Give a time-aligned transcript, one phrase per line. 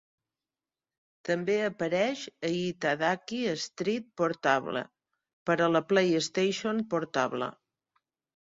[1.29, 4.83] També apareix a "Itadaki Street Portable"
[5.51, 7.53] per a la PlayStation Portable.